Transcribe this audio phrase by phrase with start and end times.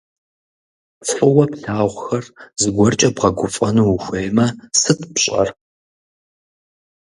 [1.09, 2.25] Фӏыуэ плъагъухэр
[2.61, 4.47] зыгуэркӏэ бгъэгуфӏэну ухуеймэ,
[4.79, 5.49] сыт пщӏэр?